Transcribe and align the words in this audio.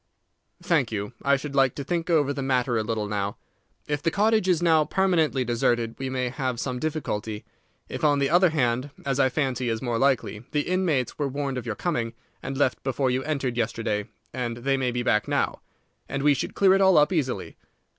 "Thank 0.63 0.91
you. 0.91 1.13
I 1.21 1.35
should 1.35 1.53
like 1.53 1.75
to 1.75 1.83
think 1.83 2.09
over 2.09 2.33
the 2.33 2.41
matter 2.41 2.75
a 2.75 2.81
little 2.81 3.07
now. 3.07 3.37
If 3.87 4.01
the 4.01 4.09
cottage 4.09 4.47
is 4.49 4.59
now 4.59 4.83
permanently 4.83 5.45
deserted 5.45 5.93
we 5.99 6.09
may 6.09 6.29
have 6.29 6.59
some 6.59 6.79
difficulty. 6.79 7.45
If, 7.87 8.03
on 8.03 8.17
the 8.17 8.27
other 8.27 8.49
hand, 8.49 8.89
as 9.05 9.19
I 9.19 9.29
fancy 9.29 9.69
is 9.69 9.79
more 9.79 9.99
likely, 9.99 10.43
the 10.53 10.61
inmates 10.61 11.19
were 11.19 11.27
warned 11.27 11.59
of 11.59 11.67
your 11.67 11.75
coming, 11.75 12.13
and 12.41 12.57
left 12.57 12.81
before 12.81 13.11
you 13.11 13.21
entered 13.25 13.57
yesterday, 13.57 14.07
then 14.31 14.55
they 14.55 14.75
may 14.75 14.89
be 14.89 15.03
back 15.03 15.27
now, 15.27 15.61
and 16.09 16.23
we 16.23 16.33
should 16.33 16.55
clear 16.55 16.73
it 16.73 16.81
all 16.81 16.97
up 16.97 17.13
easily. 17.13 17.55